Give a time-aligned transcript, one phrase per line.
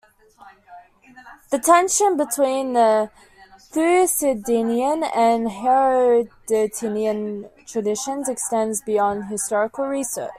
[1.51, 3.11] The tension between the
[3.71, 10.29] Thucydidean and Herodotean traditions extends beyond historical research.